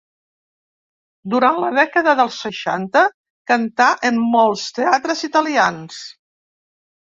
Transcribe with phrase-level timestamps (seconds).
[1.33, 3.03] Durant la dècada dels seixanta,
[3.53, 6.01] cantà en molts teatres italians.